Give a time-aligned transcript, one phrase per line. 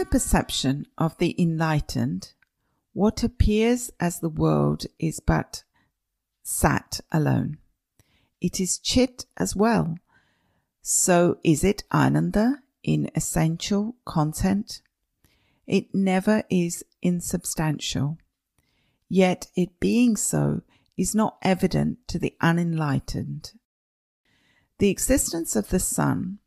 [0.00, 2.32] The perception of the enlightened,
[2.94, 5.62] what appears as the world is but
[6.42, 7.58] sat alone.
[8.40, 9.98] It is chit as well.
[10.80, 14.80] So is it ananda in essential content?
[15.66, 18.16] It never is insubstantial.
[19.06, 20.62] Yet it being so
[20.96, 23.52] is not evident to the unenlightened.
[24.78, 26.38] The existence of the sun,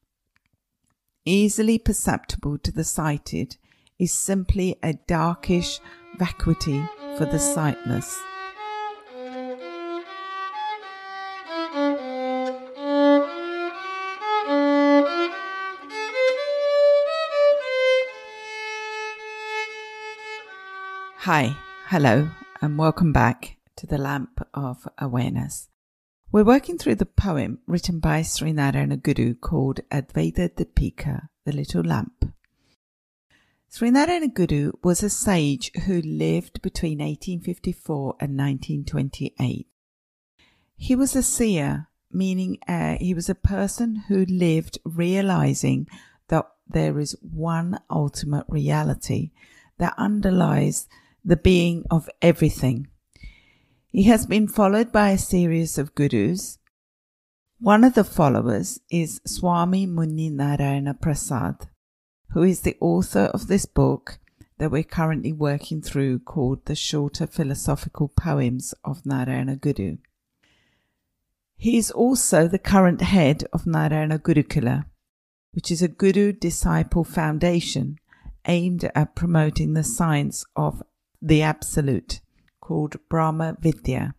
[1.26, 3.58] easily perceptible to the sighted,
[3.98, 5.80] is simply a darkish
[6.18, 6.82] vacuity
[7.18, 8.20] for the sightless.
[21.20, 22.30] Hi, hello,
[22.62, 25.70] and welcome back to the Lamp of Awareness.
[26.34, 32.34] We're working through the poem written by Srinarayana Guru called Advaita Deepika, the Little Lamp.
[33.72, 39.68] Srinarayana Guru was a sage who lived between 1854 and 1928.
[40.76, 45.88] He was a seer, meaning uh, he was a person who lived realizing
[46.30, 49.30] that there is one ultimate reality
[49.78, 50.88] that underlies
[51.24, 52.88] the being of everything.
[53.96, 56.58] He has been followed by a series of gurus.
[57.60, 61.68] One of the followers is Swami Muni Narayana Prasad,
[62.32, 64.18] who is the author of this book
[64.58, 69.98] that we're currently working through called The Shorter Philosophical Poems of Narayana Guru.
[71.56, 74.86] He is also the current head of Narayana Gurukula,
[75.52, 78.00] which is a Guru disciple foundation
[78.48, 80.82] aimed at promoting the science of
[81.22, 82.22] the Absolute,
[82.64, 84.16] called Brahma Vidya,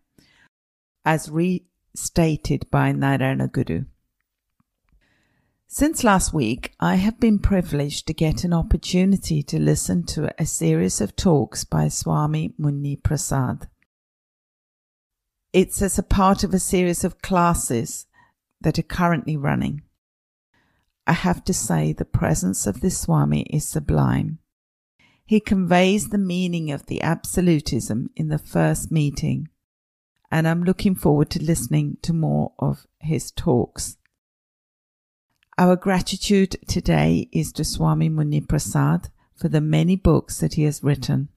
[1.03, 3.85] as restated by Narayana Guru.
[5.67, 10.45] Since last week, I have been privileged to get an opportunity to listen to a
[10.45, 13.67] series of talks by Swami Muni Prasad.
[15.51, 18.05] It's as a part of a series of classes
[18.61, 19.81] that are currently running.
[21.07, 24.37] I have to say the presence of this Swami is sublime.
[25.27, 29.49] He conveys the meaning of the absolutism in the first meeting,
[30.29, 33.97] and I'm looking forward to listening to more of his talks.
[35.57, 40.83] Our gratitude today is to Swami Muni Prasad for the many books that he has
[40.83, 41.29] written.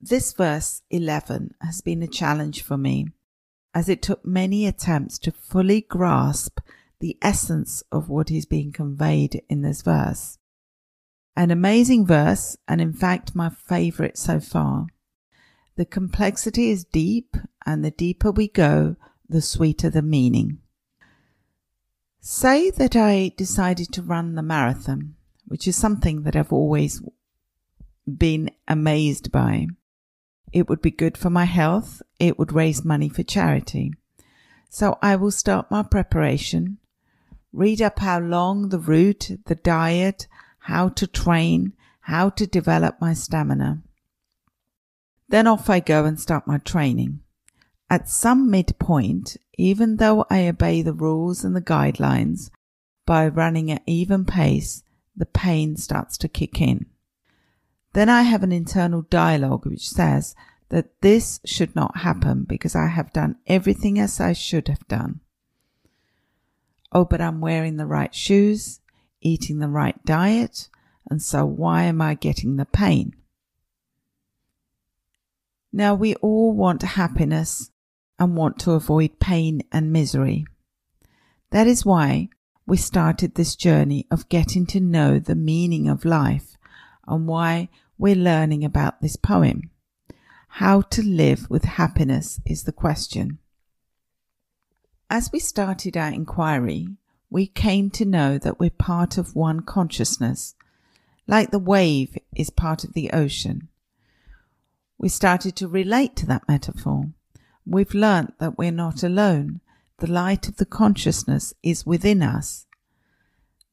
[0.00, 3.08] This verse 11 has been a challenge for me,
[3.74, 6.60] as it took many attempts to fully grasp
[7.00, 10.38] the essence of what is being conveyed in this verse.
[11.36, 14.86] An amazing verse, and in fact, my favorite so far.
[15.76, 17.36] The complexity is deep,
[17.66, 18.96] and the deeper we go,
[19.28, 20.58] the sweeter the meaning.
[22.20, 27.02] Say that I decided to run the marathon, which is something that I've always
[28.06, 29.66] been amazed by.
[30.52, 32.00] It would be good for my health.
[32.20, 33.92] It would raise money for charity.
[34.68, 36.78] So I will start my preparation,
[37.52, 40.28] read up how long the route, the diet,
[40.64, 43.82] how to train, how to develop my stamina.
[45.28, 47.20] Then off I go and start my training.
[47.90, 52.50] At some midpoint, even though I obey the rules and the guidelines
[53.04, 54.82] by running at even pace,
[55.14, 56.86] the pain starts to kick in.
[57.92, 60.34] Then I have an internal dialogue which says
[60.70, 65.20] that this should not happen because I have done everything as I should have done.
[66.90, 68.80] Oh, but I'm wearing the right shoes
[69.24, 70.68] eating the right diet,
[71.10, 73.16] and so why am I getting the pain?
[75.72, 77.70] Now, we all want happiness
[78.18, 80.46] and want to avoid pain and misery.
[81.50, 82.28] That is why
[82.66, 86.56] we started this journey of getting to know the meaning of life
[87.06, 87.68] and why
[87.98, 89.70] we're learning about this poem.
[90.48, 93.38] How to live with happiness is the question.
[95.10, 96.88] As we started our inquiry,
[97.34, 100.54] we came to know that we're part of one consciousness,
[101.26, 103.66] like the wave is part of the ocean.
[104.98, 107.08] We started to relate to that metaphor.
[107.66, 109.58] We've learnt that we're not alone.
[109.98, 112.66] The light of the consciousness is within us.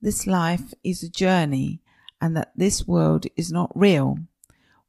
[0.01, 1.81] This life is a journey
[2.19, 4.17] and that this world is not real.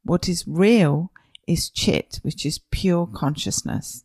[0.03, 1.11] What is real
[1.45, 4.03] is chit, which is pure consciousness.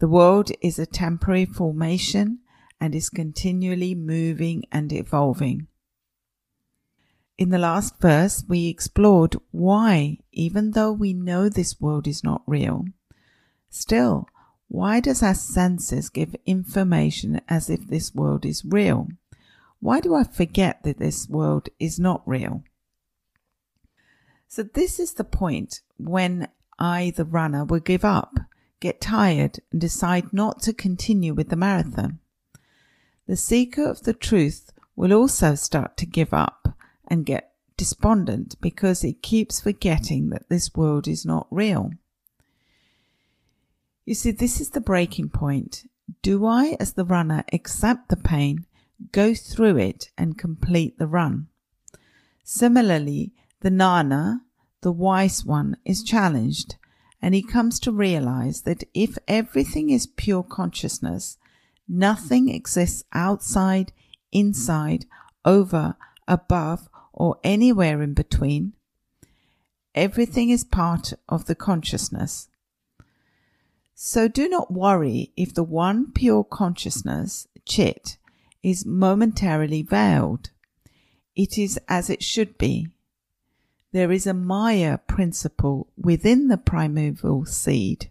[0.00, 2.40] The world is a temporary formation
[2.80, 5.66] and is continually moving and evolving.
[7.38, 12.42] In the last verse, we explored why, even though we know this world is not
[12.46, 12.86] real,
[13.68, 14.26] still,
[14.68, 19.08] why does our senses give information as if this world is real?
[19.80, 22.64] Why do I forget that this world is not real?
[24.48, 28.38] So, this is the point when I, the runner, will give up,
[28.80, 32.20] get tired, and decide not to continue with the marathon.
[33.26, 36.74] The seeker of the truth will also start to give up
[37.08, 41.90] and get despondent because he keeps forgetting that this world is not real.
[44.04, 45.88] You see, this is the breaking point.
[46.22, 48.64] Do I, as the runner, accept the pain,
[49.10, 51.48] go through it, and complete the run?
[52.44, 54.42] Similarly, the Nana,
[54.82, 56.76] the wise one, is challenged,
[57.20, 61.38] and he comes to realize that if everything is pure consciousness,
[61.88, 63.92] nothing exists outside,
[64.32, 65.06] inside,
[65.44, 65.96] over,
[66.26, 68.72] above, or anywhere in between.
[69.94, 72.48] Everything is part of the consciousness.
[73.94, 78.18] So do not worry if the one pure consciousness, Chit,
[78.62, 80.50] is momentarily veiled.
[81.34, 82.88] It is as it should be.
[83.92, 88.10] There is a Maya principle within the primeval seed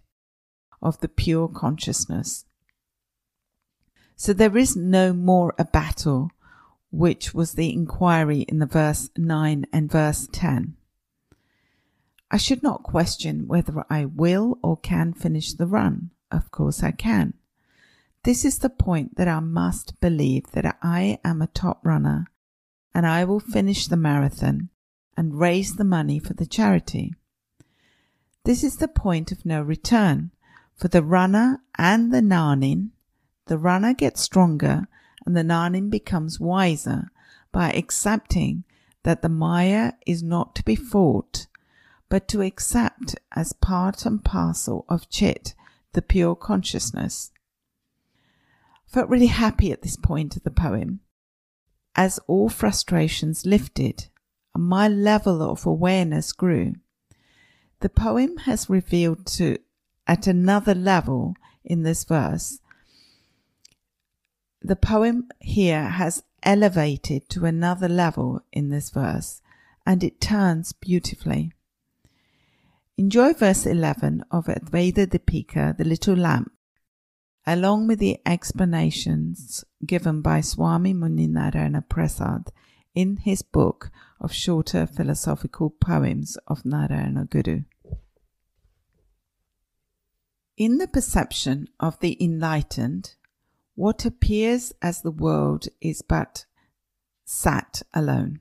[0.82, 2.45] of the pure consciousness.
[4.16, 6.30] So there is no more a battle,
[6.90, 10.74] which was the inquiry in the verse 9 and verse 10.
[12.30, 16.10] I should not question whether I will or can finish the run.
[16.30, 17.34] Of course I can.
[18.24, 22.26] This is the point that I must believe that I am a top runner
[22.92, 24.70] and I will finish the marathon
[25.16, 27.14] and raise the money for the charity.
[28.44, 30.32] This is the point of no return
[30.74, 32.90] for the runner and the Gnanin.
[33.46, 34.88] The runner gets stronger
[35.24, 37.10] and the Gnanin becomes wiser
[37.52, 38.64] by accepting
[39.02, 41.46] that the Maya is not to be fought,
[42.08, 45.54] but to accept as part and parcel of Chit,
[45.92, 47.30] the pure consciousness.
[48.88, 51.00] I felt really happy at this point of the poem,
[51.94, 54.08] as all frustrations lifted
[54.54, 56.74] and my level of awareness grew.
[57.80, 59.58] The poem has revealed to
[60.06, 61.34] at another level
[61.64, 62.58] in this verse.
[64.66, 69.40] The poem here has elevated to another level in this verse
[69.86, 71.52] and it turns beautifully.
[72.98, 76.50] Enjoy verse 11 of Advaita Dipika, the little lamp,
[77.46, 82.50] along with the explanations given by Swami Muninarayana Prasad
[82.92, 87.60] in his book of shorter philosophical poems of Narayana Guru.
[90.56, 93.14] In the perception of the enlightened,
[93.76, 96.46] what appears as the world is but
[97.24, 98.40] sat alone.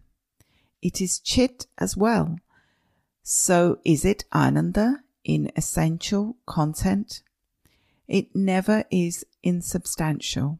[0.81, 2.37] It is chit as well.
[3.21, 7.21] So is it ananda in essential content?
[8.07, 10.59] It never is insubstantial.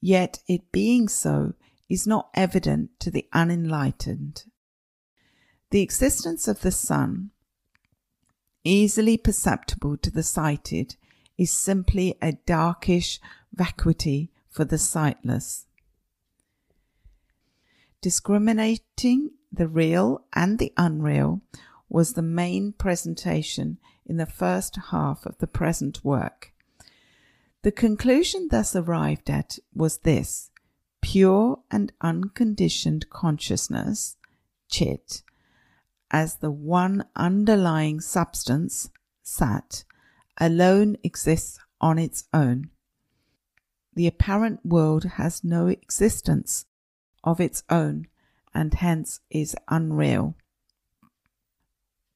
[0.00, 1.54] Yet it being so
[1.88, 4.44] is not evident to the unenlightened.
[5.70, 7.30] The existence of the sun,
[8.64, 10.96] easily perceptible to the sighted,
[11.38, 13.20] is simply a darkish
[13.52, 15.66] vacuity for the sightless.
[18.00, 21.40] Discriminating the real and the unreal
[21.88, 26.52] was the main presentation in the first half of the present work.
[27.62, 30.50] The conclusion thus arrived at was this
[31.00, 34.16] pure and unconditioned consciousness,
[34.68, 35.22] Chit,
[36.10, 38.90] as the one underlying substance,
[39.22, 39.84] Sat,
[40.38, 42.70] alone exists on its own.
[43.94, 46.66] The apparent world has no existence
[47.24, 48.08] of its own
[48.54, 50.34] and hence is unreal.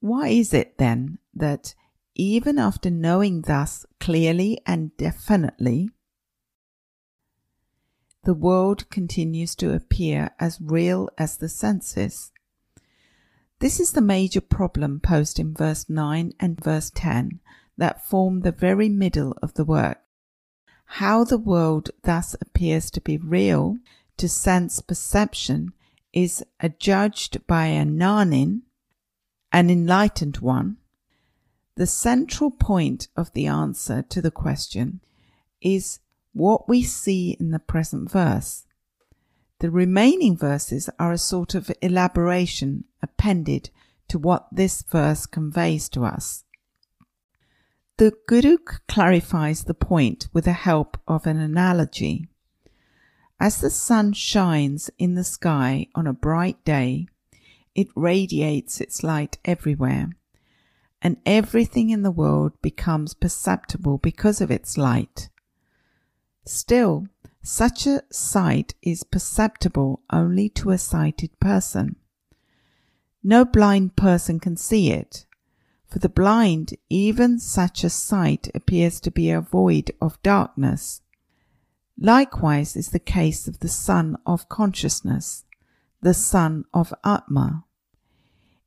[0.01, 1.75] Why is it then that
[2.15, 5.91] even after knowing thus clearly and definitely,
[8.25, 12.33] the world continues to appear as real as the senses.
[13.61, 17.41] This is the major problem posed in verse 9 and verse 10
[17.81, 19.99] that form the very middle of the work.
[20.85, 23.79] How the world thus appears to be real
[24.19, 25.73] to sense perception
[26.13, 28.63] is adjudged by a Gnanin,
[29.51, 30.77] an enlightened one.
[31.77, 35.01] The central point of the answer to the question
[35.63, 36.01] is
[36.35, 38.67] what we see in the present verse.
[39.61, 43.71] The remaining verses are a sort of elaboration appended
[44.09, 46.45] to what this verse conveys to us.
[48.01, 48.57] The Guru
[48.89, 52.31] clarifies the point with the help of an analogy.
[53.39, 57.09] As the sun shines in the sky on a bright day,
[57.75, 60.09] it radiates its light everywhere,
[61.03, 65.29] and everything in the world becomes perceptible because of its light.
[66.47, 67.07] Still,
[67.43, 71.97] Such a sight is perceptible only to a sighted person.
[73.23, 75.27] No blind person can see it.
[75.91, 81.03] For the blind, even such a sight appears to be a void of darkness.
[81.99, 85.45] Likewise is the case of the sun of consciousness,
[86.01, 87.65] the sun of Atma.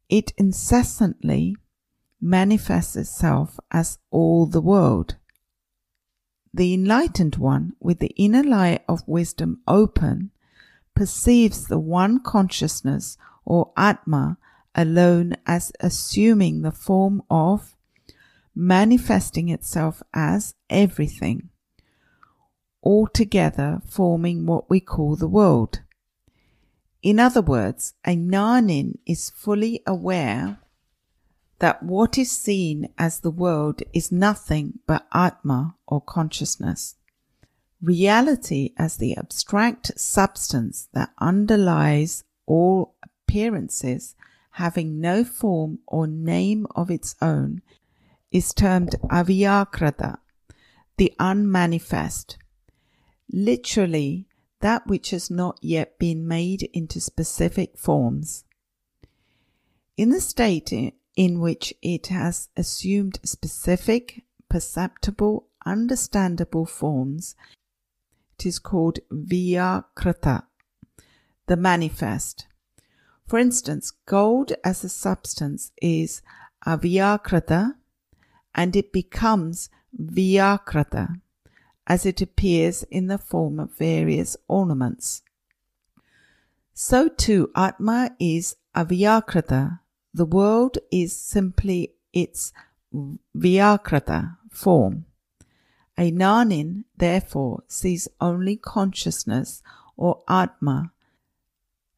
[0.10, 1.56] It incessantly
[2.20, 5.15] manifests itself as all the world.
[6.53, 10.32] The enlightened one, with the inner light of wisdom open,
[10.94, 14.38] perceives the one consciousness or Atma
[14.75, 17.75] alone as assuming the form of
[18.56, 21.50] manifesting itself as everything,
[22.84, 25.82] altogether forming what we call the world.
[27.01, 30.60] In other words, a Gnanin is fully aware
[31.60, 36.96] that what is seen as the world is nothing but Atma or consciousness.
[37.82, 44.15] Reality as the abstract substance that underlies all appearances
[44.54, 47.62] having no form or name of its own,
[48.32, 50.18] is termed avyakrata,
[50.98, 52.38] the unmanifest.
[53.32, 54.28] Literally,
[54.60, 58.44] that which has not yet been made into specific forms.
[59.98, 60.72] In the state
[61.16, 67.36] in which it has assumed specific, perceptible, understandable forms,
[68.38, 70.44] it is called Vyakrata,
[71.48, 72.48] the manifest.
[73.34, 76.22] For instance, gold as a substance is
[76.68, 77.74] avyakrata
[78.54, 81.20] and it becomes vyakrata
[81.88, 85.24] as it appears in the form of various ornaments.
[86.75, 89.80] So too, Atma is avyakrata.
[90.13, 92.54] The world is simply its
[93.36, 95.06] vyakrata form.
[95.98, 99.63] A Jnanin, therefore, sees only consciousness
[99.98, 100.92] or Atma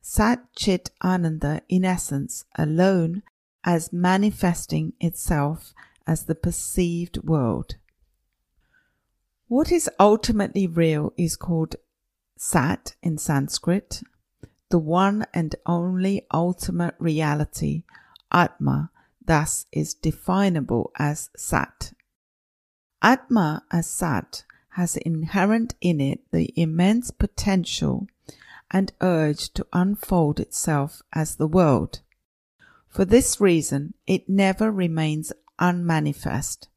[0.07, 3.23] Sat Chit Ananda in essence alone
[3.63, 5.73] as manifesting itself
[6.05, 7.77] as the perceived world.
[9.47, 11.77] What is ultimately real is called
[12.37, 14.03] Sat in Sanskrit,
[14.69, 17.81] the one and only ultimate reality,
[18.31, 18.91] Atma,
[19.25, 21.93] thus is definable as Sat.
[23.01, 24.43] Atma as Sat
[24.73, 28.07] has inherent in it the immense potential
[28.75, 32.01] and urge to unfold itself as the world.
[32.89, 36.67] For this reason, it never remains unmanifest.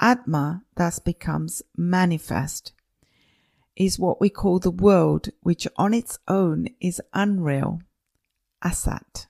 [0.00, 2.72] Atma thus becomes manifest,
[3.76, 7.80] is what we call the world, which on its own is unreal,
[8.64, 9.28] asat.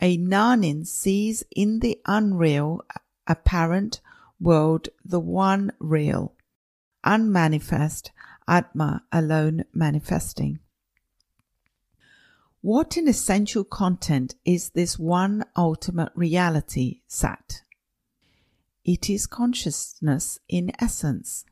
[0.00, 2.80] A Gnanin sees in the unreal,
[3.26, 4.00] apparent
[4.38, 6.36] world the one real,
[7.02, 8.12] unmanifest,
[8.46, 10.58] Atma alone manifesting.
[12.60, 17.62] What in essential content is this one ultimate reality, Sat?
[18.84, 21.44] It is consciousness in essence.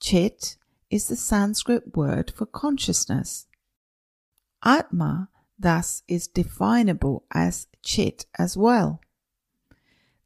[0.00, 0.56] Chit
[0.88, 3.46] is the Sanskrit word for consciousness.
[4.64, 9.00] Atma thus is definable as Chit as well.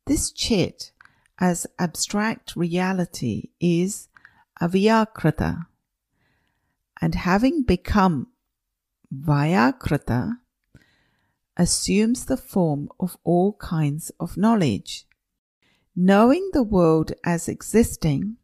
[0.07, 0.93] This Chit
[1.39, 4.09] as abstract reality is
[4.61, 5.67] avyakrata
[7.05, 8.29] and having become
[9.15, 10.39] Vyakrata,
[11.55, 15.05] assumes the form of all kinds of knowledge.
[15.95, 18.37] Knowing the world as existing,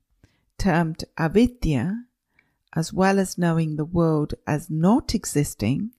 [0.59, 2.05] termed avidya,
[2.77, 5.93] as well as knowing the world as not existing,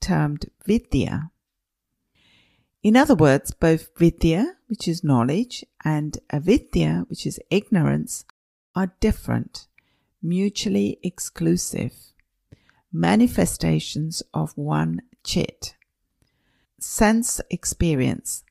[0.00, 1.32] termed vidya.
[2.84, 8.24] In other words, both vidya, which is knowledge, and avidya, which is ignorance,
[8.76, 9.66] are different
[10.24, 11.92] mutually exclusive
[12.92, 15.74] manifestations of one chit.
[16.80, 18.42] Sense experience.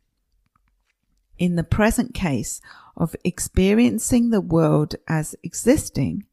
[1.38, 2.62] In the present case
[2.96, 6.25] of experiencing the world as existing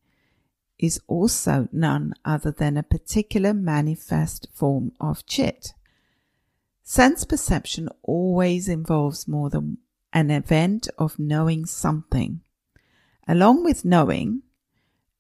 [0.79, 5.73] is also none other than a particular manifest form of chit.
[6.83, 9.79] Sense perception always involves more than
[10.13, 12.41] an event of knowing something.
[13.29, 14.43] Along with knowing,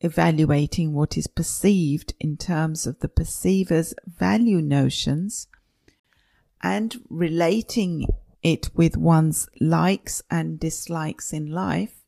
[0.00, 5.47] evaluating what is perceived in terms of the perceiver's value notions
[6.62, 8.07] and relating
[8.42, 12.02] it with one's likes and dislikes in life,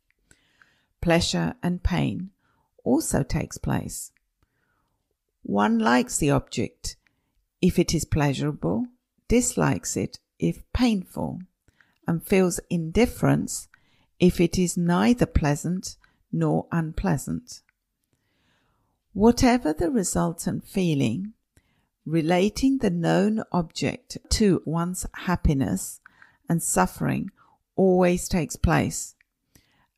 [1.00, 2.30] pleasure and pain
[2.84, 4.12] also takes place.
[5.42, 6.96] One likes the object
[7.60, 8.86] if it is pleasurable,
[9.28, 11.40] dislikes it if painful,
[12.06, 13.68] and feels indifference
[14.18, 15.96] if it is neither pleasant
[16.32, 17.62] nor unpleasant.
[19.14, 21.34] Whatever the resultant feeling,
[22.06, 26.00] relating the known object to one's happiness
[26.48, 27.30] and suffering
[27.76, 29.14] always takes place,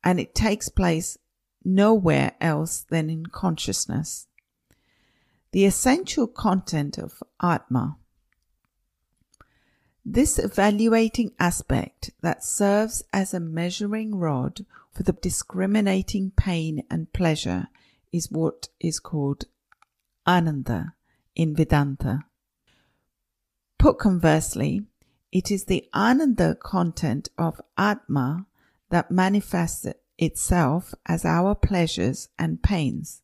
[0.03, 1.17] and it takes place
[1.63, 4.27] nowhere else than in consciousness.
[5.51, 7.97] The essential content of Atma.
[10.03, 17.69] This evaluating aspect that serves as a measuring rod for the discriminating pain and pleasure
[18.15, 19.43] is what is called
[20.25, 20.93] Ananda
[21.35, 22.23] in Vedanta.
[23.77, 24.85] Put conversely,
[25.33, 28.45] it is the Ananda content of Atma
[28.89, 29.85] that manifests
[30.17, 33.21] itself as our pleasures and pains.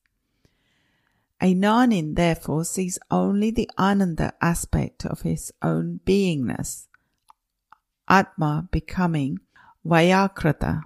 [1.40, 6.88] A Jnanin therefore sees only the Ananda aspect of his own beingness,
[8.10, 9.40] Atma becoming
[9.86, 10.82] Vyakrta,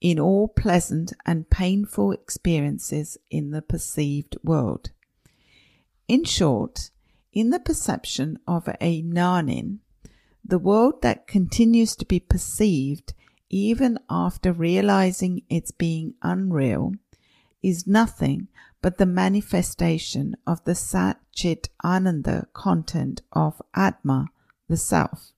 [0.00, 4.90] in all pleasant and painful experiences in the perceived world.
[6.06, 6.90] In short,
[7.32, 9.78] in the perception of a Jnanin,
[10.44, 13.12] the world that continues to be perceived
[13.50, 16.92] even after realizing its being unreal
[17.62, 18.48] is nothing
[18.80, 24.26] but the manifestation of the Sat Chit Ananda content of Atma,
[24.68, 25.32] the Self.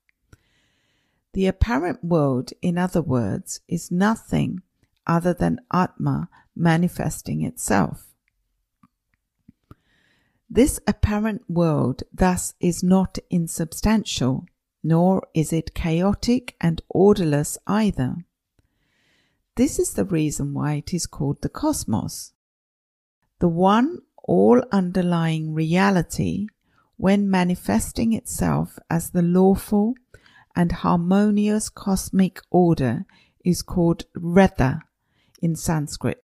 [1.33, 4.63] The apparent world, in other words, is nothing
[5.07, 8.09] other than Atma manifesting itself.
[10.49, 14.47] This apparent world thus is not insubstantial,
[14.83, 18.25] nor is it chaotic and orderless either.
[19.55, 22.33] This is the reason why it is called the cosmos.
[23.39, 26.49] The one all underlying reality,
[26.97, 29.95] when manifesting itself as the lawful
[30.55, 33.07] and harmonious cosmic order,
[33.45, 34.81] is called Reta
[35.41, 36.23] in Sanskrit.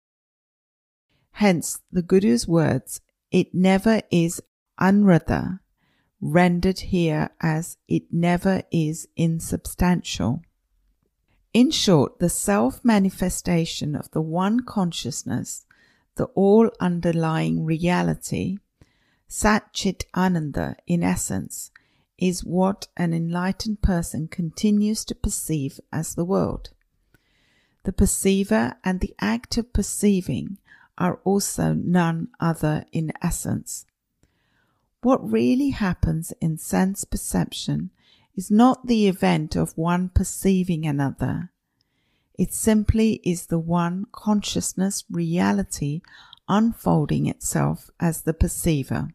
[1.32, 4.40] Hence, the Guru's words, it never is
[4.80, 5.60] Anrata,
[6.20, 10.42] rendered here as it never is insubstantial.
[11.52, 15.66] In short, the self manifestation of the one consciousness,
[16.16, 18.58] the all underlying reality,
[19.28, 21.70] Sat Chit Ananda in essence,
[22.18, 26.70] is what an enlightened person continues to perceive as the world.
[27.84, 30.58] The perceiver and the act of perceiving
[30.96, 33.84] are also none other in essence.
[35.02, 37.90] What really happens in sense perception
[38.36, 41.50] is not the event of one perceiving another.
[42.38, 46.00] It simply is the one consciousness reality
[46.48, 49.08] unfolding itself as the perceiver.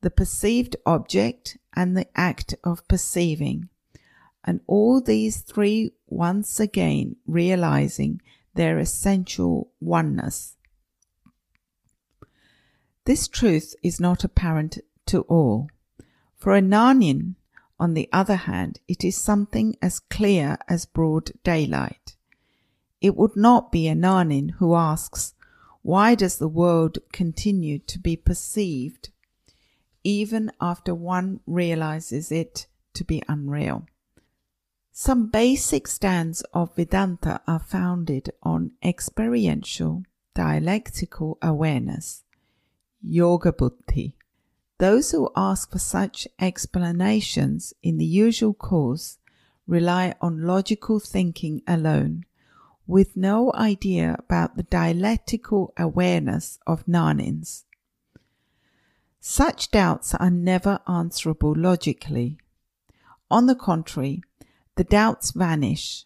[0.00, 3.68] The perceived object and the act of perceiving,
[4.44, 8.20] and all these three once again realizing
[8.54, 10.56] their essential oneness.
[13.04, 15.68] This truth is not apparent to all.
[16.36, 17.34] For a Jnanin,
[17.78, 22.16] on the other hand, it is something as clear as broad daylight.
[23.00, 25.34] It would not be a Jnanin who asks,
[25.82, 29.10] Why does the world continue to be perceived
[30.04, 33.86] even after one realizes it to be unreal?
[34.92, 40.02] Some basic stands of Vedanta are founded on experiential
[40.34, 42.24] dialectical awareness,
[43.00, 44.16] yoga buddhi.
[44.78, 49.18] Those who ask for such explanations in the usual course
[49.66, 52.24] rely on logical thinking alone,
[52.86, 57.64] with no idea about the dialectical awareness of Jnanins.
[59.20, 62.38] Such doubts are never answerable logically.
[63.30, 64.22] On the contrary,
[64.76, 66.04] the doubts vanish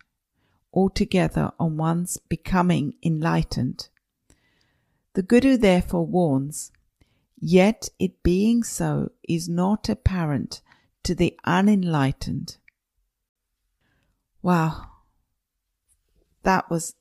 [0.73, 3.89] altogether on one's becoming enlightened.
[5.13, 6.73] The Guru therefore warns
[7.39, 10.61] yet it being so is not apparent
[11.05, 12.57] to the unenlightened.
[14.43, 14.91] Wow,
[16.43, 16.95] that was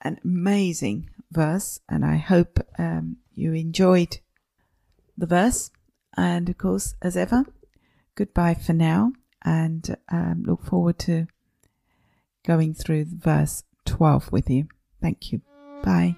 [0.00, 4.18] an amazing verse, and I hope um, you enjoyed
[5.16, 5.70] the verse.
[6.16, 7.44] And of course, as ever,
[8.14, 11.26] goodbye for now, and um, look forward to
[12.44, 14.68] going through verse 12 with you.
[15.00, 15.40] Thank you.
[15.82, 16.16] Bye.